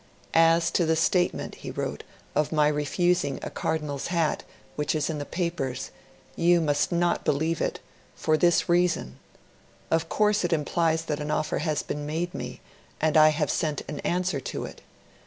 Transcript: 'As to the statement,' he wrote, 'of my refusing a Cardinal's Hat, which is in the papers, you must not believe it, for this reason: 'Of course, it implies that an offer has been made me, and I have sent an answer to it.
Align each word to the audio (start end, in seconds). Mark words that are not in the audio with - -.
'As 0.33 0.71
to 0.71 0.83
the 0.87 0.95
statement,' 0.95 1.53
he 1.61 1.69
wrote, 1.69 2.03
'of 2.35 2.51
my 2.51 2.67
refusing 2.67 3.37
a 3.43 3.51
Cardinal's 3.51 4.07
Hat, 4.07 4.43
which 4.75 4.95
is 4.95 5.11
in 5.11 5.19
the 5.19 5.25
papers, 5.27 5.91
you 6.35 6.59
must 6.59 6.91
not 6.91 7.23
believe 7.23 7.61
it, 7.61 7.79
for 8.15 8.35
this 8.35 8.67
reason: 8.67 9.19
'Of 9.91 10.09
course, 10.09 10.43
it 10.43 10.53
implies 10.53 11.05
that 11.05 11.19
an 11.19 11.29
offer 11.29 11.59
has 11.59 11.83
been 11.83 12.07
made 12.07 12.33
me, 12.33 12.61
and 12.99 13.15
I 13.15 13.29
have 13.29 13.51
sent 13.51 13.83
an 13.87 13.99
answer 13.99 14.39
to 14.39 14.65
it. 14.65 14.81